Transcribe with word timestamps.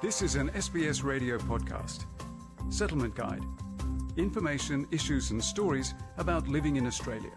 This 0.00 0.22
is 0.22 0.36
an 0.36 0.50
SBS 0.50 1.02
radio 1.02 1.38
podcast. 1.38 2.04
Settlement 2.72 3.16
Guide. 3.16 3.42
Information, 4.16 4.86
issues, 4.92 5.32
and 5.32 5.42
stories 5.42 5.92
about 6.18 6.46
living 6.46 6.76
in 6.76 6.86
Australia. 6.86 7.32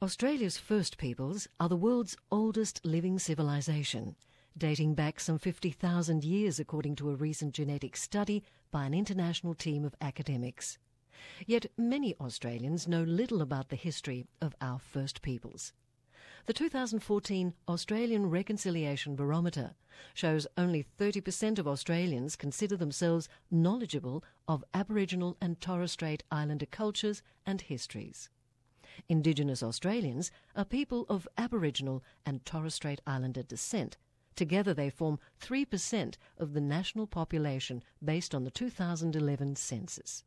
Australia's 0.00 0.56
First 0.56 0.96
Peoples 0.96 1.46
are 1.60 1.68
the 1.68 1.76
world's 1.76 2.16
oldest 2.32 2.80
living 2.82 3.18
civilization, 3.18 4.16
dating 4.56 4.94
back 4.94 5.20
some 5.20 5.36
50,000 5.36 6.24
years 6.24 6.58
according 6.58 6.96
to 6.96 7.10
a 7.10 7.14
recent 7.14 7.52
genetic 7.52 7.94
study 7.94 8.42
by 8.70 8.86
an 8.86 8.94
international 8.94 9.54
team 9.54 9.84
of 9.84 9.94
academics. 10.00 10.78
Yet 11.44 11.66
many 11.76 12.14
Australians 12.14 12.88
know 12.88 13.02
little 13.02 13.42
about 13.42 13.68
the 13.68 13.76
history 13.76 14.24
of 14.40 14.54
our 14.62 14.78
First 14.78 15.20
Peoples. 15.20 15.74
The 16.46 16.52
2014 16.52 17.54
Australian 17.68 18.28
Reconciliation 18.28 19.16
Barometer 19.16 19.76
shows 20.12 20.46
only 20.58 20.84
30% 20.98 21.58
of 21.58 21.66
Australians 21.66 22.36
consider 22.36 22.76
themselves 22.76 23.30
knowledgeable 23.50 24.22
of 24.46 24.62
Aboriginal 24.74 25.38
and 25.40 25.58
Torres 25.58 25.92
Strait 25.92 26.22
Islander 26.30 26.66
cultures 26.66 27.22
and 27.46 27.62
histories. 27.62 28.28
Indigenous 29.08 29.62
Australians 29.62 30.30
are 30.54 30.66
people 30.66 31.06
of 31.08 31.26
Aboriginal 31.38 32.04
and 32.26 32.44
Torres 32.44 32.74
Strait 32.74 33.00
Islander 33.06 33.42
descent. 33.42 33.96
Together 34.36 34.74
they 34.74 34.90
form 34.90 35.18
3% 35.40 36.16
of 36.36 36.52
the 36.52 36.60
national 36.60 37.06
population 37.06 37.82
based 38.04 38.34
on 38.34 38.44
the 38.44 38.50
2011 38.50 39.56
census. 39.56 40.24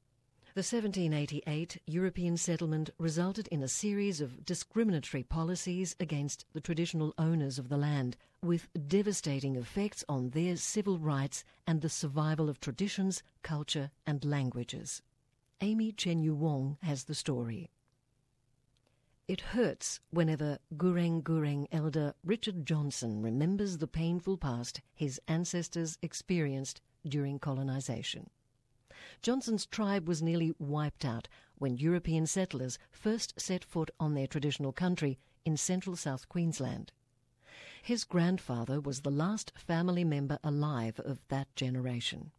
The 0.58 0.62
1788 0.62 1.84
European 1.86 2.36
settlement 2.36 2.90
resulted 2.98 3.48
in 3.50 3.62
a 3.62 3.68
series 3.68 4.20
of 4.20 4.44
discriminatory 4.44 5.22
policies 5.22 5.96
against 6.00 6.46
the 6.54 6.62
traditional 6.62 7.14
owners 7.20 7.60
of 7.60 7.70
the 7.70 7.78
land, 7.78 8.18
with 8.42 8.68
devastating 8.88 9.56
effects 9.56 10.04
on 10.10 10.32
their 10.32 10.58
civil 10.58 10.98
rights 10.98 11.44
and 11.68 11.82
the 11.82 11.90
survival 11.90 12.50
of 12.50 12.60
traditions, 12.60 13.22
culture, 13.44 13.92
and 14.08 14.26
languages. 14.26 15.04
Amy 15.62 15.92
Chenyu 15.92 16.34
Wong 16.34 16.80
has 16.82 17.04
the 17.04 17.14
story. 17.14 17.70
It 19.28 19.42
hurts 19.54 20.00
whenever 20.10 20.58
Gureng 20.76 21.22
Gureng 21.22 21.68
elder 21.72 22.16
Richard 22.24 22.66
Johnson 22.66 23.22
remembers 23.22 23.78
the 23.78 23.86
painful 23.86 24.38
past 24.38 24.82
his 24.96 25.22
ancestors 25.28 26.00
experienced 26.02 26.82
during 27.08 27.38
colonisation. 27.38 28.32
Johnson's 29.22 29.66
tribe 29.66 30.08
was 30.08 30.22
nearly 30.22 30.54
wiped 30.60 31.04
out 31.04 31.28
when 31.58 31.78
European 31.78 32.28
settlers 32.28 32.78
first 32.92 33.40
set 33.40 33.64
foot 33.64 33.90
on 34.00 34.14
their 34.14 34.28
traditional 34.28 34.72
country 34.72 35.18
in 35.46 35.58
central 35.58 35.96
South 35.96 36.30
Queensland. 36.30 36.92
His 37.82 38.04
grandfather 38.04 38.80
was 38.80 39.02
the 39.02 39.12
last 39.12 39.54
family 39.56 40.04
member 40.04 40.40
alive 40.44 41.00
of 41.00 41.20
that 41.30 41.54
generation. 41.56 42.32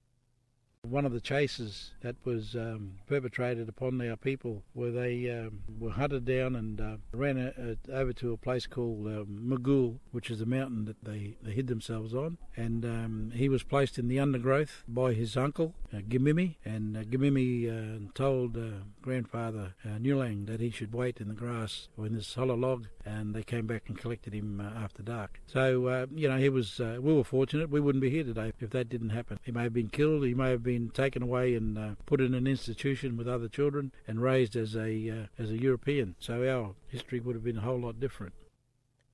One 0.87 1.05
of 1.05 1.13
the 1.13 1.21
chases 1.21 1.91
that 2.03 2.15
was 2.25 2.55
um, 2.55 2.93
perpetrated 3.09 3.69
upon 3.69 4.01
our 4.01 4.17
people 4.17 4.63
where 4.75 4.93
they 4.93 5.29
um, 5.29 5.59
were 5.77 5.91
hunted 5.91 6.25
down 6.25 6.55
and 6.55 6.81
uh, 6.81 6.97
ran 7.13 7.37
a, 7.37 7.53
a, 7.93 7.97
over 7.99 8.13
to 8.15 8.33
a 8.33 8.37
place 8.37 8.69
called 8.69 9.07
uh, 9.09 9.25
Magul, 9.25 9.99
which 10.13 10.31
is 10.31 10.41
a 10.41 10.47
mountain 10.47 10.85
that 10.85 11.03
they, 11.03 11.35
they 11.43 11.51
hid 11.51 11.67
themselves 11.67 12.15
on. 12.15 12.39
And 12.57 12.85
um, 12.85 13.33
he 13.35 13.49
was 13.49 13.65
placed 13.65 13.99
in 13.99 14.07
the 14.07 14.21
undergrowth 14.21 14.85
by 14.87 15.15
his 15.15 15.37
uncle, 15.37 15.75
uh, 15.93 15.99
Gimimi. 15.99 16.55
And 16.65 16.97
uh, 16.97 17.03
Gimimi 17.03 17.69
uh, 17.69 18.11
told 18.15 18.57
uh, 18.57 18.85
grandfather 19.03 19.75
uh, 19.85 19.99
Nulang 19.99 20.47
that 20.47 20.61
he 20.61 20.71
should 20.71 20.95
wait 20.95 21.21
in 21.21 21.27
the 21.27 21.35
grass 21.35 21.89
or 21.99 22.07
in 22.07 22.15
this 22.15 22.35
hollow 22.35 22.57
log. 22.57 22.87
And 23.05 23.35
they 23.35 23.43
came 23.43 23.67
back 23.67 23.85
and 23.89 23.99
collected 23.99 24.33
him 24.33 24.61
uh, 24.61 24.79
after 24.79 25.03
dark. 25.03 25.41
So, 25.47 26.07
you 26.15 26.29
know, 26.29 26.39
he 26.39 26.49
was. 26.49 26.79
we 26.79 27.13
were 27.13 27.25
fortunate. 27.25 27.69
We 27.69 27.81
wouldn't 27.81 28.03
be 28.03 28.11
here 28.11 28.25
today 28.25 28.53
if 28.61 28.71
that 28.71 28.89
didn't 28.89 29.11
happen. 29.11 29.41
He 29.43 29.51
may 29.51 29.65
have 29.65 29.75
been 29.75 29.89
killed. 29.89 30.25
He 30.25 30.35
may 30.35 30.51
have 30.51 30.63
been 30.63 30.68
taken 30.93 31.23
away 31.23 31.55
and 31.55 31.79
uh, 31.79 31.91
put 32.05 32.21
in 32.21 32.35
an 32.35 32.47
institution 32.47 33.17
with 33.17 33.27
other 33.27 33.49
children 33.49 33.93
and 34.07 34.21
raised 34.21 34.57
as 34.57 34.75
a 34.75 35.11
uh, 35.11 35.43
as 35.43 35.51
a 35.51 35.61
European. 35.61 36.15
So 36.19 36.47
our 36.47 36.75
history 36.89 37.21
would 37.21 37.35
have 37.35 37.45
been 37.45 37.59
a 37.59 37.63
whole 37.63 37.81
lot 37.81 38.01
different. 38.01 38.35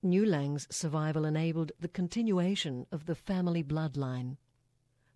Newlang's 0.05 0.67
survival 0.71 1.25
enabled 1.25 1.73
the 1.81 1.89
continuation 1.89 2.87
of 2.93 3.07
the 3.07 3.15
family 3.15 3.63
bloodline. 3.63 4.37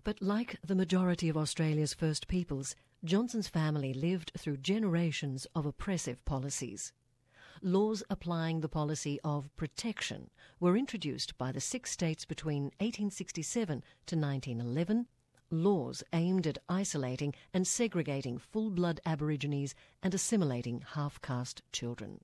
But 0.03 0.23
like 0.23 0.57
the 0.65 0.75
majority 0.75 1.29
of 1.29 1.37
Australia's 1.37 1.93
First 1.93 2.29
Peoples, 2.29 2.75
Johnson's 3.05 3.49
family 3.49 3.93
lived 3.93 4.33
through 4.39 4.57
generations 4.59 5.47
of 5.55 5.67
oppressive 5.67 6.25
policies. 6.25 6.93
Laws 7.61 8.03
applying 8.09 8.61
the 8.61 8.69
policy 8.69 9.19
of 9.23 9.55
protection 9.57 10.31
were 10.59 10.77
introduced 10.77 11.37
by 11.37 11.53
the 11.53 11.61
six 11.61 11.91
states 11.91 12.25
between 12.25 12.65
1867 12.81 13.83
to 14.07 14.17
1911 14.17 15.07
laws 15.51 16.03
aimed 16.13 16.47
at 16.47 16.59
isolating 16.69 17.35
and 17.53 17.67
segregating 17.67 18.39
full-blood 18.39 19.01
Aborigines 19.07 19.75
and 20.03 20.15
assimilating 20.15 20.85
half-caste 20.95 21.63
children. 21.73 22.21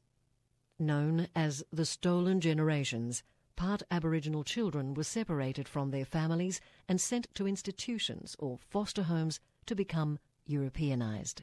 Known 0.79 1.29
as 1.35 1.63
the 1.73 1.87
Stolen 1.87 2.41
Generations, 2.41 3.23
part 3.57 3.83
Aboriginal 3.91 4.45
children 4.45 4.95
were 4.95 5.05
separated 5.05 5.69
from 5.69 5.91
their 5.91 6.05
families 6.05 6.61
and 6.89 7.01
sent 7.01 7.33
to 7.35 7.47
institutions 7.47 8.35
or 8.39 8.59
foster 8.59 9.05
homes 9.05 9.41
to 9.67 9.75
become 9.75 10.19
Europeanised. 10.47 11.43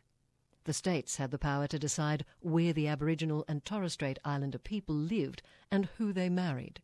The 0.66 0.74
states 0.74 1.16
had 1.16 1.32
the 1.32 1.40
power 1.40 1.68
to 1.68 1.80
decide 1.80 2.26
where 2.40 2.74
the 2.74 2.88
Aboriginal 2.88 3.46
and 3.48 3.66
Torres 3.66 3.94
Strait 3.94 4.20
Islander 4.24 4.60
people 4.60 4.94
lived 4.94 5.42
and 5.72 5.86
who 5.98 6.14
they 6.14 6.30
married. 6.30 6.82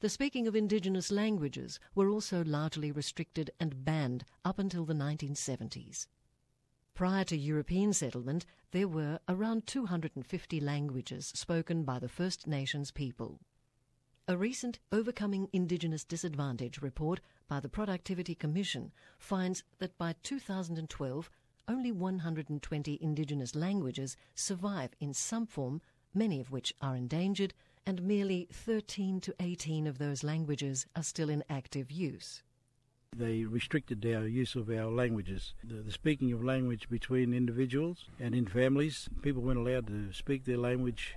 The 0.00 0.08
speaking 0.08 0.46
of 0.46 0.56
indigenous 0.56 1.10
languages 1.10 1.80
were 1.94 2.08
also 2.08 2.44
largely 2.44 2.92
restricted 2.92 3.50
and 3.58 3.84
banned 3.84 4.24
up 4.44 4.58
until 4.58 4.84
the 4.84 4.94
1970s. 4.94 6.06
Prior 6.94 7.24
to 7.24 7.36
European 7.36 7.92
settlement, 7.92 8.44
there 8.72 8.88
were 8.88 9.20
around 9.28 9.66
250 9.66 10.60
languages 10.60 11.32
spoken 11.34 11.84
by 11.84 11.98
the 11.98 12.08
First 12.08 12.46
Nations 12.46 12.90
people. 12.90 13.40
A 14.26 14.36
recent 14.36 14.78
Overcoming 14.92 15.48
Indigenous 15.52 16.04
Disadvantage 16.04 16.82
report 16.82 17.20
by 17.48 17.60
the 17.60 17.68
Productivity 17.68 18.34
Commission 18.34 18.92
finds 19.18 19.62
that 19.78 19.96
by 19.96 20.16
2012, 20.22 21.30
only 21.66 21.92
120 21.92 22.98
Indigenous 23.00 23.54
languages 23.54 24.16
survive 24.34 24.90
in 25.00 25.14
some 25.14 25.46
form, 25.46 25.80
many 26.12 26.40
of 26.40 26.50
which 26.50 26.74
are 26.82 26.96
endangered 26.96 27.54
and 27.88 28.02
merely 28.02 28.46
13 28.52 29.18
to 29.18 29.34
18 29.40 29.86
of 29.86 29.96
those 29.96 30.22
languages 30.22 30.86
are 30.94 31.02
still 31.02 31.30
in 31.30 31.42
active 31.48 31.90
use. 31.90 32.42
They 33.16 33.44
restricted 33.44 34.04
our 34.04 34.28
use 34.28 34.54
of 34.54 34.68
our 34.68 34.90
languages. 34.90 35.54
The, 35.64 35.76
the, 35.76 35.90
speaking 35.90 36.30
of 36.34 36.44
language 36.44 36.90
between 36.90 37.32
individuals 37.32 38.04
and 38.20 38.34
in 38.34 38.46
families, 38.46 39.08
people 39.22 39.40
weren't 39.40 39.66
allowed 39.66 39.86
to 39.86 40.12
speak 40.12 40.44
their 40.44 40.58
language 40.58 41.14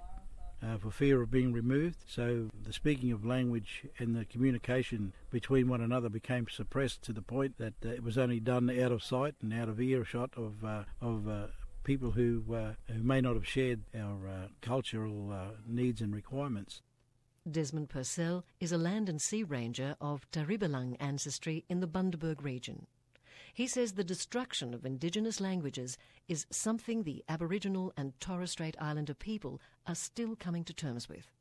uh, 0.64 0.78
for 0.78 0.92
fear 0.92 1.22
of 1.22 1.30
being 1.30 1.52
removed. 1.52 1.98
So 2.08 2.48
the 2.64 2.72
speaking 2.72 3.12
of 3.12 3.26
language 3.26 3.84
and 4.00 4.16
the 4.16 4.24
communication 4.24 5.12
between 5.30 5.68
one 5.68 5.82
another 5.82 6.08
became 6.08 6.48
suppressed 6.50 7.02
to 7.02 7.12
the 7.12 7.22
point 7.22 7.58
that 7.58 7.74
uh, 7.86 7.90
it 7.90 8.02
was 8.02 8.18
only 8.18 8.40
done 8.40 8.70
out 8.70 8.94
of 8.94 9.04
sight 9.04 9.36
and 9.42 9.54
out 9.54 9.68
of 9.68 9.82
earshot 9.82 10.32
of 10.38 10.64
uh, 10.64 10.84
of 11.02 11.28
uh, 11.28 11.48
people 11.84 12.12
who 12.12 12.44
uh, 12.54 12.74
who 12.92 13.04
may 13.04 13.22
not 13.22 13.36
have 13.36 13.48
shared 13.48 13.82
our 13.96 14.28
uh, 14.28 14.48
cultural 14.62 15.32
uh, 15.32 15.56
needs 15.68 16.02
and 16.02 16.14
requirements. 16.14 16.82
Desmond 17.50 17.90
Purcell 17.90 18.46
is 18.60 18.72
a 18.72 18.78
land 18.78 19.10
and 19.10 19.20
sea 19.20 19.44
ranger 19.44 19.96
of 20.00 20.30
Taribelang 20.32 20.96
ancestry 21.00 21.66
in 21.70 21.80
the 21.80 21.88
Bundaberg 21.88 22.44
region. 22.44 22.86
He 23.54 23.68
says 23.68 23.94
the 23.94 24.04
destruction 24.04 24.74
of 24.74 24.86
indigenous 24.86 25.42
languages 25.42 25.98
is 26.28 26.46
something 26.52 27.04
the 27.04 27.24
Aboriginal 27.28 27.94
and 27.98 28.18
Torres 28.20 28.52
Strait 28.52 28.76
Islander 28.80 29.14
people 29.14 29.60
are 29.88 29.96
still 29.96 30.36
coming 30.36 30.64
to 30.66 30.74
terms 30.74 31.10
with. 31.10 31.32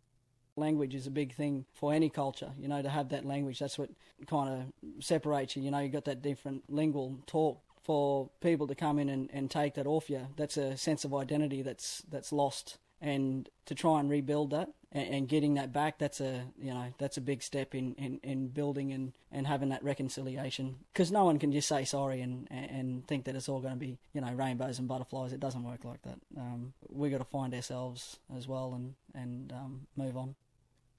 Language 0.57 0.95
is 0.95 1.07
a 1.07 1.11
big 1.11 1.35
thing 1.35 1.67
for 1.73 1.93
any 1.93 2.11
culture, 2.11 2.53
you 2.59 2.67
know, 2.67 2.83
to 2.83 2.89
have 2.89 3.11
that 3.11 3.25
language. 3.25 3.59
That's 3.59 3.79
what 3.79 3.91
kind 4.27 4.73
of 4.83 5.05
separates 5.05 5.55
you. 5.55 5.63
You 5.63 5.71
know, 5.71 5.79
you've 5.79 5.93
got 5.93 6.07
that 6.07 6.23
different 6.23 6.65
lingual 6.69 7.19
talk 7.27 7.63
for 7.83 8.31
people 8.41 8.67
to 8.67 8.75
come 8.75 8.99
in 8.99 9.09
and, 9.09 9.31
and 9.33 9.51
take 9.51 9.75
that 9.75 9.87
off 9.87 10.11
you, 10.11 10.29
that's 10.37 10.57
a 10.57 10.77
sense 10.77 11.05
of 11.05 11.15
identity 11.15 11.63
that's 11.63 12.03
that's 12.11 12.33
lost. 12.33 12.79
And 13.03 13.49
to 13.65 13.75
try 13.75 13.99
and 13.99 14.11
rebuild 14.11 14.51
that 14.51 14.69
and, 14.93 15.15
and 15.15 15.29
getting 15.29 15.55
that 15.55 15.73
back, 15.73 15.99
that's 15.99 16.21
a 16.21 16.45
you 16.61 16.75
know 16.75 16.93
that's 16.99 17.17
a 17.17 17.21
big 17.21 17.43
step 17.43 17.75
in, 17.75 17.95
in, 17.95 18.21
in 18.23 18.49
building 18.49 18.93
and, 18.93 19.13
and 19.33 19.47
having 19.47 19.71
that 19.71 19.83
reconciliation. 19.83 20.77
Because 20.93 21.11
no 21.11 21.25
one 21.25 21.39
can 21.39 21.53
just 21.53 21.69
say 21.69 21.85
sorry 21.85 22.21
and, 22.21 22.47
and 22.51 23.07
think 23.07 23.25
that 23.25 23.35
it's 23.35 23.49
all 23.49 23.61
going 23.61 23.75
to 23.75 23.81
be 23.81 23.99
you 24.13 24.21
know 24.21 24.33
rainbows 24.33 24.79
and 24.79 24.87
butterflies. 24.87 25.33
It 25.33 25.41
doesn't 25.41 25.65
work 25.65 25.85
like 25.85 26.03
that. 26.03 26.19
Um, 26.37 26.75
we 26.89 27.09
got 27.09 27.19
to 27.19 27.25
find 27.25 27.55
ourselves 27.55 28.19
as 28.37 28.47
well 28.47 28.75
and 28.75 28.95
and 29.15 29.53
um, 29.53 29.87
move 29.97 30.17
on. 30.17 30.35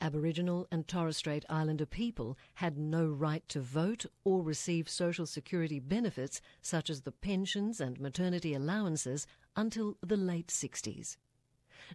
Aboriginal 0.01 0.67
and 0.71 0.87
Torres 0.87 1.17
Strait 1.17 1.45
Islander 1.47 1.85
people 1.85 2.35
had 2.55 2.75
no 2.75 3.07
right 3.07 3.47
to 3.49 3.61
vote 3.61 4.07
or 4.23 4.41
receive 4.41 4.89
social 4.89 5.27
security 5.27 5.79
benefits 5.79 6.41
such 6.59 6.89
as 6.89 7.01
the 7.01 7.11
pensions 7.11 7.79
and 7.79 7.99
maternity 7.99 8.55
allowances 8.55 9.27
until 9.55 9.97
the 10.01 10.17
late 10.17 10.47
60s. 10.47 11.17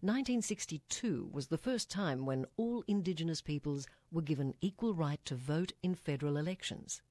1962 0.03 1.31
was 1.33 1.49
the 1.49 1.59
first 1.59 1.91
time 1.91 2.25
when 2.25 2.47
all 2.57 2.85
Indigenous 2.87 3.43
peoples 3.43 3.89
were 4.13 4.23
given 4.23 4.55
equal 4.61 4.95
right 4.95 5.25
to 5.25 5.35
vote 5.35 5.73
in 5.83 5.97
federal 5.97 6.37
elections. 6.37 7.03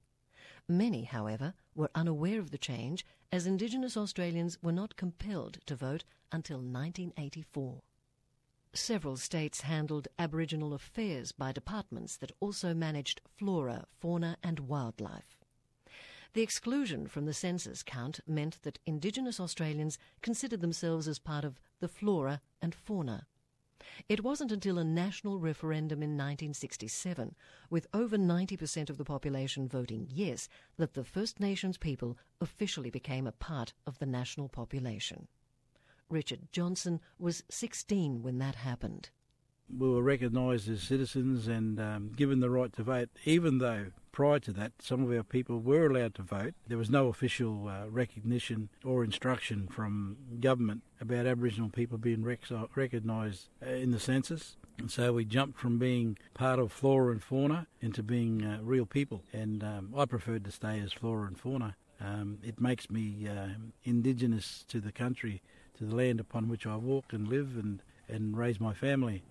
Many, 0.67 1.03
however, 1.03 1.53
were 1.75 1.91
unaware 1.93 2.39
of 2.39 2.51
the 2.51 2.57
change 2.57 3.05
as 3.31 3.45
Indigenous 3.45 3.97
Australians 3.97 4.57
were 4.63 4.71
not 4.71 4.95
compelled 4.95 5.59
to 5.65 5.75
vote 5.75 6.05
until 6.31 6.57
1984. 6.57 7.81
Several 8.75 9.15
states 9.15 9.61
handled 9.61 10.09
Aboriginal 10.19 10.73
affairs 10.73 11.31
by 11.31 11.53
departments 11.53 12.17
that 12.17 12.33
also 12.41 12.73
managed 12.73 13.21
flora, 13.37 13.85
fauna, 13.97 14.37
and 14.43 14.59
wildlife. 14.59 15.39
The 16.33 16.41
exclusion 16.41 17.07
from 17.07 17.25
the 17.25 17.33
census 17.33 17.81
count 17.83 18.19
meant 18.27 18.61
that 18.63 18.79
Indigenous 18.85 19.39
Australians 19.39 19.97
considered 20.21 20.59
themselves 20.59 21.07
as 21.07 21.19
part 21.19 21.45
of 21.45 21.61
the 21.79 21.87
flora 21.87 22.41
and 22.61 22.75
fauna. 22.75 23.27
It 24.09 24.25
wasn't 24.25 24.51
until 24.51 24.77
a 24.77 24.83
national 24.83 25.39
referendum 25.39 26.03
in 26.03 26.17
1967, 26.17 27.33
with 27.69 27.87
over 27.93 28.17
90% 28.17 28.89
of 28.89 28.97
the 28.97 29.05
population 29.05 29.69
voting 29.69 30.09
yes, 30.11 30.49
that 30.75 30.95
the 30.95 31.05
First 31.05 31.39
Nations 31.39 31.77
people 31.77 32.17
officially 32.41 32.89
became 32.89 33.25
a 33.25 33.31
part 33.31 33.71
of 33.87 33.99
the 33.99 34.05
national 34.05 34.49
population. 34.49 35.29
Richard 36.09 36.51
Johnson 36.51 37.01
was 37.19 37.43
16 37.49 38.21
when 38.21 38.37
that 38.39 38.55
happened. 38.55 39.09
We 39.67 39.89
were 39.89 40.03
recognised 40.03 40.69
as 40.69 40.83
citizens 40.83 41.47
and 41.47 41.79
um, 41.79 42.11
given 42.15 42.39
the 42.39 42.51
right 42.51 42.71
to 42.73 42.83
vote, 42.83 43.09
even 43.25 43.57
though 43.57 43.87
prior 44.11 44.39
to 44.39 44.53
that 44.53 44.71
some 44.79 45.03
of 45.03 45.11
our 45.11 45.23
people 45.23 45.59
were 45.59 45.87
allowed 45.87 46.15
to 46.15 46.21
vote. 46.21 46.53
There 46.67 46.77
was 46.77 46.89
no 46.89 47.07
official 47.07 47.67
uh, 47.67 47.89
recognition 47.89 48.69
or 48.85 49.03
instruction 49.03 49.67
from 49.67 50.17
government 50.39 50.83
about 51.01 51.25
Aboriginal 51.25 51.69
people 51.69 51.97
being 51.97 52.23
rec- 52.23 52.49
recognised 52.75 53.49
uh, 53.65 53.71
in 53.71 53.91
the 53.91 53.99
census. 53.99 54.55
And 54.77 54.89
so 54.89 55.11
we 55.13 55.25
jumped 55.25 55.59
from 55.59 55.79
being 55.79 56.17
part 56.33 56.59
of 56.59 56.71
flora 56.71 57.11
and 57.11 57.21
fauna 57.21 57.67
into 57.81 58.03
being 58.03 58.45
uh, 58.45 58.59
real 58.61 58.85
people. 58.85 59.23
And 59.33 59.63
um, 59.63 59.93
I 59.97 60.05
preferred 60.05 60.45
to 60.45 60.51
stay 60.51 60.79
as 60.79 60.93
flora 60.93 61.27
and 61.27 61.37
fauna. 61.37 61.75
Um, 61.99 62.39
it 62.41 62.61
makes 62.61 62.89
me 62.89 63.27
uh, 63.27 63.55
indigenous 63.83 64.63
to 64.69 64.79
the 64.79 64.91
country 64.91 65.41
to 65.77 65.85
the 65.85 65.95
land 65.95 66.19
upon 66.19 66.47
which 66.47 66.65
I 66.65 66.75
walk 66.75 67.13
and 67.13 67.27
live 67.27 67.57
and, 67.57 67.81
and 68.07 68.37
raise 68.37 68.59
my 68.59 68.73
family. 68.73 69.23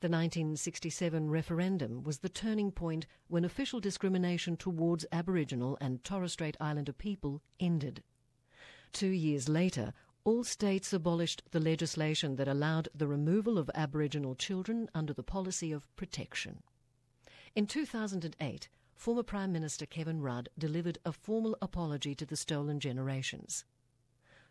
The 0.00 0.08
1967 0.08 1.28
referendum 1.28 2.02
was 2.02 2.18
the 2.18 2.30
turning 2.30 2.72
point 2.72 3.06
when 3.28 3.44
official 3.44 3.80
discrimination 3.80 4.56
towards 4.56 5.04
Aboriginal 5.12 5.76
and 5.80 6.02
Torres 6.02 6.32
Strait 6.32 6.56
Islander 6.58 6.94
people 6.94 7.42
ended. 7.60 8.02
Two 8.92 9.10
years 9.10 9.48
later, 9.48 9.92
all 10.24 10.42
states 10.42 10.92
abolished 10.92 11.42
the 11.50 11.60
legislation 11.60 12.36
that 12.36 12.48
allowed 12.48 12.88
the 12.94 13.06
removal 13.06 13.58
of 13.58 13.70
Aboriginal 13.74 14.34
children 14.34 14.88
under 14.94 15.12
the 15.12 15.22
policy 15.22 15.70
of 15.70 15.94
protection. 15.96 16.62
In 17.54 17.66
2008, 17.66 18.68
former 18.94 19.22
Prime 19.22 19.52
Minister 19.52 19.84
Kevin 19.84 20.20
Rudd 20.20 20.48
delivered 20.58 20.98
a 21.04 21.12
formal 21.12 21.56
apology 21.60 22.14
to 22.14 22.24
the 22.24 22.36
stolen 22.36 22.80
generations. 22.80 23.64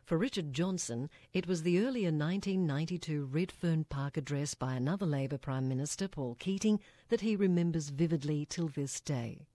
For 0.09 0.17
Richard 0.17 0.53
Johnson, 0.53 1.07
it 1.33 1.47
was 1.47 1.61
the 1.61 1.77
earlier 1.77 2.09
1992 2.09 3.25
Redfern 3.25 3.83
Park 3.83 4.17
address 4.17 4.55
by 4.55 4.73
another 4.73 5.05
Labor 5.05 5.37
Prime 5.37 5.69
Minister, 5.69 6.07
Paul 6.07 6.35
Keating, 6.39 6.79
that 7.09 7.21
he 7.21 7.35
remembers 7.35 7.89
vividly 7.89 8.47
till 8.49 8.69
this 8.69 8.99
day. 9.01 9.45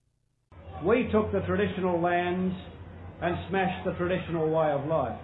We 0.81 1.09
took 1.11 1.33
the 1.33 1.41
traditional 1.41 1.99
lands 1.99 2.55
and 3.21 3.35
smashed 3.49 3.83
the 3.83 3.95
traditional 3.95 4.47
way 4.49 4.71
of 4.71 4.87
life. 4.87 5.19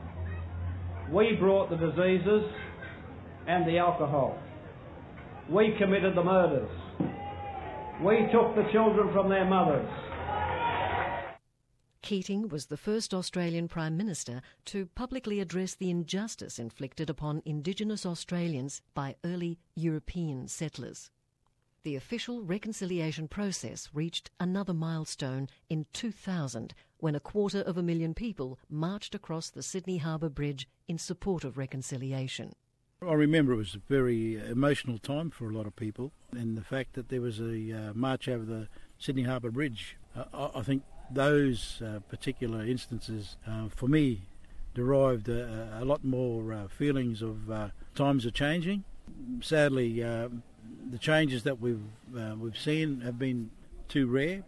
We 1.09 1.37
brought 1.39 1.69
the 1.69 1.77
diseases 1.77 2.51
and 3.47 3.65
the 3.65 3.77
alcohol. 3.77 4.37
We 5.49 5.77
committed 5.79 6.13
the 6.13 6.25
murders. 6.25 6.69
We 8.03 8.27
took 8.33 8.53
the 8.55 8.69
children 8.73 9.13
from 9.13 9.29
their 9.29 9.45
mothers. 9.45 9.87
Keating 12.11 12.49
was 12.49 12.65
the 12.65 12.75
first 12.75 13.13
Australian 13.13 13.69
Prime 13.69 13.95
Minister 13.95 14.41
to 14.65 14.85
publicly 14.85 15.39
address 15.39 15.75
the 15.75 15.89
injustice 15.89 16.59
inflicted 16.59 17.09
upon 17.09 17.41
Indigenous 17.45 18.05
Australians 18.05 18.81
by 18.93 19.15
early 19.23 19.59
European 19.75 20.49
settlers. 20.49 21.09
The 21.83 21.95
official 21.95 22.41
reconciliation 22.41 23.29
process 23.29 23.87
reached 23.93 24.29
another 24.41 24.73
milestone 24.73 25.47
in 25.69 25.85
2000 25.93 26.73
when 26.97 27.15
a 27.15 27.21
quarter 27.21 27.61
of 27.61 27.77
a 27.77 27.81
million 27.81 28.13
people 28.13 28.59
marched 28.69 29.15
across 29.15 29.49
the 29.49 29.63
Sydney 29.63 29.99
Harbour 29.99 30.27
Bridge 30.27 30.67
in 30.89 30.97
support 30.97 31.45
of 31.45 31.57
reconciliation. 31.57 32.55
I 33.01 33.13
remember 33.13 33.53
it 33.53 33.55
was 33.55 33.75
a 33.75 33.81
very 33.87 34.35
emotional 34.35 34.97
time 34.97 35.31
for 35.31 35.49
a 35.49 35.53
lot 35.53 35.65
of 35.65 35.77
people, 35.77 36.11
and 36.33 36.57
the 36.57 36.61
fact 36.65 36.91
that 36.95 37.07
there 37.07 37.21
was 37.21 37.39
a 37.39 37.71
uh, 37.71 37.93
march 37.93 38.27
over 38.27 38.43
the 38.43 38.67
Sydney 38.99 39.23
Harbour 39.23 39.49
Bridge, 39.49 39.95
uh, 40.13 40.49
I 40.53 40.61
think 40.61 40.83
those 41.13 41.81
uh, 41.81 41.99
particular 42.09 42.65
instances, 42.65 43.37
uh, 43.47 43.67
for 43.69 43.87
me, 43.87 44.21
derived 44.73 45.29
a, 45.29 45.79
a 45.81 45.85
lot 45.85 46.03
more 46.03 46.53
uh, 46.53 46.67
feelings 46.67 47.21
of 47.21 47.49
uh, 47.49 47.69
times 47.95 48.25
are 48.25 48.31
changing. 48.31 48.83
Sadly, 49.41 50.03
uh, 50.03 50.29
the 50.89 50.97
changes 50.97 51.43
that 51.43 51.59
we've 51.59 51.83
uh, 52.17 52.35
we've 52.37 52.57
seen 52.57 53.01
have 53.01 53.19
been 53.19 53.51
too 53.87 54.07
rare. 54.07 54.43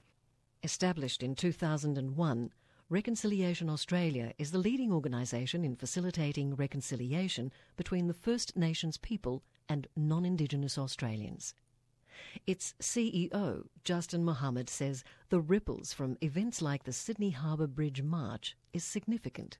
Established 0.64 1.22
in 1.22 1.36
2001, 1.36 2.52
Reconciliation 2.90 3.70
Australia 3.70 4.34
is 4.38 4.52
the 4.52 4.58
leading 4.58 4.92
organisation 4.92 5.64
in 5.66 5.76
facilitating 5.76 6.56
reconciliation 6.56 7.52
between 7.76 8.08
the 8.08 8.14
First 8.14 8.56
Nations 8.56 8.98
people 8.98 9.44
and 9.68 9.88
non-Indigenous 9.96 10.78
Australians. 10.78 11.54
Its 12.48 12.74
CEO, 12.82 13.68
Justin 13.84 14.24
Mohamed, 14.24 14.70
says 14.70 15.04
the 15.30 15.40
ripples 15.40 15.94
from 15.94 16.18
events 16.22 16.62
like 16.62 16.84
the 16.84 16.94
Sydney 16.94 17.30
Harbour 17.30 17.68
Bridge 17.68 18.02
March 18.02 18.58
is 18.74 18.84
significant. 18.84 19.58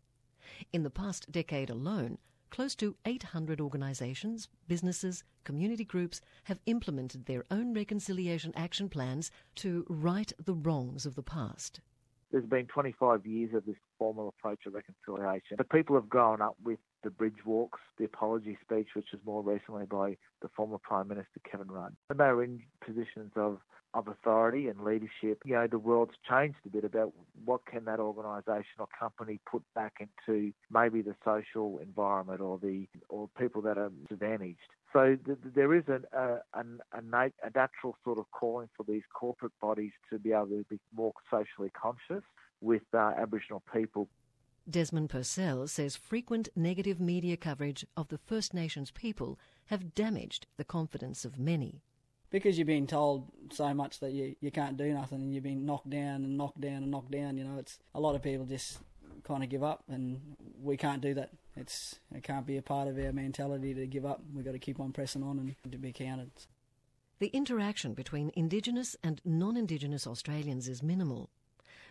In 0.72 0.84
the 0.84 0.90
past 0.90 1.32
decade 1.32 1.70
alone, 1.70 2.18
close 2.50 2.76
to 2.76 2.96
800 3.06 3.62
organisations, 3.62 4.50
businesses, 4.68 5.24
community 5.44 5.86
groups 5.86 6.22
have 6.46 6.60
implemented 6.66 7.26
their 7.26 7.46
own 7.50 7.74
reconciliation 7.74 8.54
action 8.56 8.90
plans 8.90 9.32
to 9.56 9.86
right 9.90 10.32
the 10.44 10.54
wrongs 10.54 11.06
of 11.06 11.16
the 11.16 11.24
past. 11.24 11.80
There's 12.34 12.46
been 12.46 12.66
25 12.66 13.28
years 13.28 13.54
of 13.54 13.64
this 13.68 13.76
formal 14.00 14.28
approach 14.28 14.62
of 14.66 14.74
reconciliation. 14.74 15.56
But 15.56 15.70
people 15.70 15.96
have 15.96 16.10
grown 16.10 16.42
up 16.42 16.56
with 16.64 16.80
the 17.04 17.12
bridge 17.12 17.46
walks, 17.46 17.80
the 18.00 18.06
apology 18.06 18.58
speech, 18.60 18.88
which 18.96 19.06
was 19.14 19.22
more 19.24 19.44
recently 19.44 19.86
by 19.86 20.18
the 20.42 20.50
former 20.56 20.80
Prime 20.80 21.08
Minister 21.08 21.40
Kevin 21.50 21.68
Rudd. 21.68 21.96
And 22.10 22.20
they 22.20 22.24
were 22.24 22.44
in 22.44 22.64
positions 22.84 23.34
of, 23.36 23.60
of 23.94 24.08
authority 24.08 24.68
and 24.68 24.84
leadership. 24.84 25.44
You 25.46 25.54
know, 25.54 25.68
the 25.68 25.78
world's 25.78 26.16
changed 26.28 26.58
a 26.66 26.70
bit 26.70 26.84
about 26.84 27.14
what 27.46 27.68
can 27.68 27.86
that 27.86 28.00
organisation 28.00 28.80
or 28.80 28.88
company 29.00 29.40
put 29.46 29.62
back 29.76 29.94
into 30.00 30.54
maybe 30.72 31.04
the 31.04 31.16
social 31.24 31.78
environment 31.84 32.42
or 32.42 32.58
the 32.58 32.88
or 33.10 33.30
people 33.38 33.62
that 33.62 33.78
are 33.78 33.92
disadvantaged. 34.10 34.58
So 34.94 35.18
th- 35.26 35.40
there 35.56 35.74
is 35.74 35.84
a, 35.88 36.02
a, 36.16 36.60
a, 36.60 36.64
a 36.94 37.50
natural 37.56 37.98
sort 38.04 38.20
of 38.20 38.26
calling 38.32 38.70
for 38.78 38.84
these 38.88 39.02
corporate 39.14 39.52
bodies 39.60 39.92
to 40.12 40.20
be 40.20 40.32
able 40.32 40.48
to 40.48 40.66
be 40.70 40.80
more 40.96 41.14
socially 41.32 41.72
conscious 41.72 42.24
with 42.62 42.84
uh, 42.94 43.12
Aboriginal 43.18 43.64
people. 43.74 44.08
Desmond 44.70 45.10
Purcell 45.10 45.68
says 45.68 45.96
frequent 45.96 46.48
negative 46.56 47.02
media 47.02 47.36
coverage 47.36 47.86
of 47.98 48.08
the 48.08 48.18
First 48.18 48.54
Nations 48.54 48.92
people 48.92 49.38
have 49.66 49.94
damaged 49.94 50.48
the 50.58 50.64
confidence 50.64 51.26
of 51.26 51.38
many. 51.38 51.82
Because 52.30 52.58
you're 52.58 52.66
being 52.66 52.88
told 52.88 53.32
so 53.52 53.74
much 53.74 54.00
that 54.00 54.12
you, 54.12 54.36
you 54.40 54.52
can't 54.52 54.78
do 54.78 54.94
nothing 54.94 55.22
and 55.22 55.34
you've 55.34 55.44
been 55.44 55.66
knocked 55.66 55.90
down 55.90 56.24
and 56.24 56.38
knocked 56.38 56.62
down 56.62 56.84
and 56.84 56.92
knocked 56.92 57.12
down, 57.12 57.36
you 57.38 57.44
know, 57.44 57.58
it's 57.60 57.80
a 57.94 58.00
lot 58.00 58.16
of 58.16 58.24
people 58.24 58.46
just 58.46 58.80
kind 59.24 59.44
of 59.44 59.50
give 59.50 59.64
up 59.64 59.84
and 59.88 60.20
we 60.62 60.78
can't 60.78 61.02
do 61.02 61.14
that. 61.14 61.32
It's 61.56 62.00
it 62.14 62.24
can't 62.24 62.46
be 62.46 62.58
a 62.58 62.62
part 62.62 62.88
of 62.88 62.98
our 62.98 63.12
mentality 63.12 63.74
to 63.74 63.88
give 63.88 64.06
up. 64.06 64.22
We've 64.34 64.46
got 64.46 64.52
to 64.54 64.60
keep 64.60 64.80
on 64.80 64.92
pressing 64.92 65.24
on 65.24 65.40
and 65.40 65.72
to 65.72 65.78
be 65.78 65.92
counted. 65.92 66.32
The 67.20 67.28
interaction 67.28 67.94
between 67.94 68.32
Indigenous 68.36 68.96
and 69.04 69.22
non-Indigenous 69.24 70.06
Australians 70.08 70.68
is 70.68 70.84
minimal. 70.84 71.30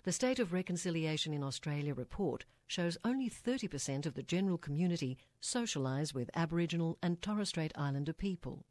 The 0.05 0.13
State 0.13 0.41
of 0.41 0.53
Reconciliation 0.53 1.33
in 1.33 1.45
Australia 1.45 1.95
report 1.95 2.45
shows 2.67 2.99
only 3.05 3.31
30% 3.31 4.05
of 4.05 4.15
the 4.15 4.23
general 4.23 4.59
community 4.59 5.17
socialise 5.41 6.13
with 6.13 6.31
Aboriginal 6.35 6.99
and 7.03 7.23
Torres 7.23 7.51
Strait 7.51 7.73
Islander 7.77 8.13
people. 8.13 8.65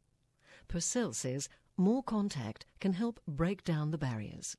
Purcell 0.68 1.12
says 1.12 1.48
more 1.76 2.02
contact 2.02 2.66
can 2.80 2.92
help 2.92 3.18
break 3.26 3.64
down 3.64 3.90
the 3.90 3.98
barriers. 3.98 4.56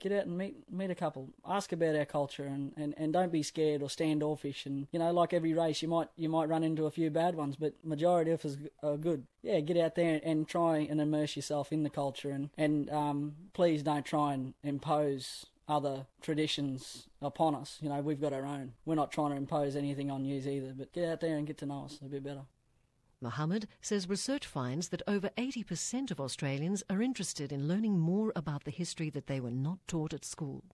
Get 0.00 0.12
out 0.12 0.26
and 0.26 0.36
meet 0.36 0.56
meet 0.70 0.90
a 0.90 0.94
couple. 0.94 1.28
Ask 1.46 1.72
about 1.72 1.94
our 1.94 2.04
culture 2.04 2.44
and, 2.44 2.72
and, 2.76 2.94
and 2.96 3.12
don't 3.12 3.30
be 3.30 3.42
scared 3.42 3.82
or 3.82 3.90
standoffish. 3.90 4.66
And 4.66 4.88
you 4.92 4.98
know, 4.98 5.12
like 5.12 5.32
every 5.32 5.54
race, 5.54 5.82
you 5.82 5.88
might 5.88 6.08
you 6.16 6.28
might 6.28 6.48
run 6.48 6.64
into 6.64 6.86
a 6.86 6.90
few 6.90 7.10
bad 7.10 7.34
ones, 7.34 7.56
but 7.56 7.74
majority 7.84 8.30
of 8.30 8.44
us 8.44 8.56
are 8.82 8.96
good. 8.96 9.26
Yeah, 9.42 9.60
get 9.60 9.76
out 9.76 9.94
there 9.94 10.20
and 10.24 10.48
try 10.48 10.78
and 10.78 11.00
immerse 11.00 11.36
yourself 11.36 11.72
in 11.72 11.82
the 11.82 11.90
culture. 11.90 12.30
And 12.30 12.50
and 12.56 12.90
um, 12.90 13.34
please 13.52 13.82
don't 13.82 14.04
try 14.04 14.32
and 14.32 14.54
impose 14.64 15.46
other 15.68 16.06
traditions 16.20 17.06
upon 17.22 17.54
us. 17.54 17.78
You 17.80 17.88
know, 17.90 18.00
we've 18.00 18.20
got 18.20 18.32
our 18.32 18.44
own. 18.44 18.72
We're 18.84 18.96
not 18.96 19.12
trying 19.12 19.30
to 19.30 19.36
impose 19.36 19.76
anything 19.76 20.10
on 20.10 20.24
you 20.24 20.36
either, 20.36 20.74
but 20.76 20.92
get 20.92 21.08
out 21.08 21.20
there 21.20 21.36
and 21.36 21.46
get 21.46 21.58
to 21.58 21.66
know 21.66 21.84
us 21.84 21.98
a 22.04 22.08
bit 22.08 22.24
better. 22.24 22.42
Mohamed 23.22 23.68
says 23.82 24.08
research 24.08 24.46
finds 24.46 24.88
that 24.88 25.02
over 25.06 25.28
80% 25.36 26.10
of 26.10 26.20
Australians 26.20 26.82
are 26.88 27.02
interested 27.02 27.52
in 27.52 27.68
learning 27.68 27.98
more 27.98 28.32
about 28.34 28.64
the 28.64 28.70
history 28.70 29.10
that 29.10 29.26
they 29.26 29.40
were 29.40 29.50
not 29.50 29.78
taught 29.86 30.14
at 30.14 30.24
school. 30.24 30.64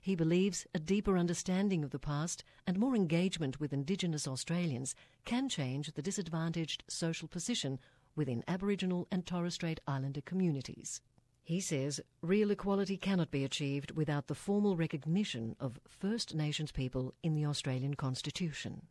He 0.00 0.14
believes 0.14 0.66
a 0.74 0.78
deeper 0.78 1.18
understanding 1.18 1.84
of 1.84 1.90
the 1.90 1.98
past 1.98 2.44
and 2.66 2.78
more 2.78 2.96
engagement 2.96 3.60
with 3.60 3.74
Indigenous 3.74 4.26
Australians 4.26 4.94
can 5.26 5.50
change 5.50 5.92
the 5.92 6.00
disadvantaged 6.02 6.82
social 6.88 7.28
position 7.28 7.78
within 8.14 8.42
Aboriginal 8.48 9.06
and 9.10 9.26
Torres 9.26 9.54
Strait 9.54 9.80
Islander 9.86 10.22
communities. 10.22 11.02
He 11.42 11.60
says 11.60 12.00
real 12.22 12.50
equality 12.50 12.96
cannot 12.96 13.30
be 13.30 13.44
achieved 13.44 13.90
without 13.90 14.28
the 14.28 14.34
formal 14.34 14.76
recognition 14.76 15.54
of 15.60 15.78
First 15.86 16.34
Nations 16.34 16.72
people 16.72 17.12
in 17.22 17.34
the 17.34 17.44
Australian 17.44 17.94
Constitution 17.94 18.86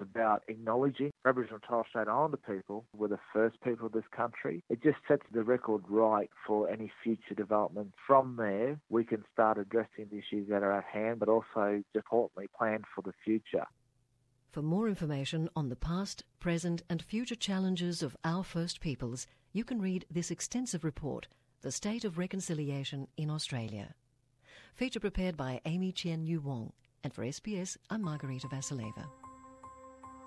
about 0.00 0.42
acknowledging 0.48 1.10
Aboriginal 1.24 1.56
and 1.56 1.68
Torres 1.68 1.86
Strait 1.88 2.08
Islander 2.08 2.36
people 2.36 2.84
were 2.96 3.08
the 3.08 3.18
first 3.32 3.60
people 3.62 3.86
of 3.86 3.92
this 3.92 4.04
country. 4.14 4.62
It 4.68 4.82
just 4.82 4.98
sets 5.08 5.22
the 5.32 5.42
record 5.42 5.82
right 5.88 6.30
for 6.46 6.68
any 6.70 6.90
future 7.02 7.34
development. 7.34 7.92
From 8.06 8.36
there, 8.36 8.78
we 8.88 9.04
can 9.04 9.24
start 9.32 9.58
addressing 9.58 10.06
the 10.10 10.18
issues 10.18 10.48
that 10.48 10.62
are 10.62 10.72
at 10.72 10.84
hand, 10.84 11.20
but 11.20 11.28
also, 11.28 11.82
importantly, 11.94 12.48
plan 12.56 12.82
for 12.94 13.02
the 13.02 13.12
future. 13.24 13.66
For 14.50 14.62
more 14.62 14.88
information 14.88 15.50
on 15.54 15.68
the 15.68 15.76
past, 15.76 16.24
present, 16.40 16.82
and 16.88 17.02
future 17.02 17.34
challenges 17.34 18.02
of 18.02 18.16
our 18.24 18.42
First 18.42 18.80
Peoples, 18.80 19.26
you 19.52 19.64
can 19.64 19.82
read 19.82 20.06
this 20.10 20.30
extensive 20.30 20.84
report, 20.84 21.28
The 21.60 21.72
State 21.72 22.04
of 22.04 22.16
Reconciliation 22.16 23.08
in 23.16 23.30
Australia. 23.30 23.94
Feature 24.74 25.00
prepared 25.00 25.36
by 25.36 25.60
Amy 25.64 25.92
Chien 25.92 26.24
Yu 26.24 26.40
Wong. 26.40 26.72
And 27.04 27.14
for 27.14 27.22
SBS, 27.22 27.76
I'm 27.90 28.02
Margarita 28.02 28.48
Vasileva. 28.48 29.25